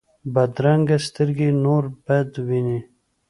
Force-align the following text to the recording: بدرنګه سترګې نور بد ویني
بدرنګه 0.33 0.97
سترګې 1.07 1.49
نور 1.63 1.83
بد 2.05 2.29
ویني 2.47 2.79